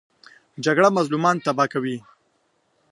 جګړه 0.65 0.89
مظلومان 0.97 1.35
تباه 1.45 1.67
کوي 1.73 1.97